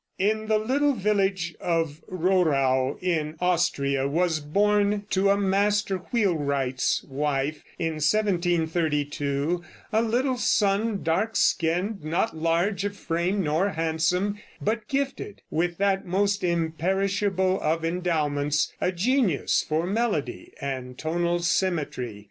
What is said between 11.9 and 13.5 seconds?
not large of frame,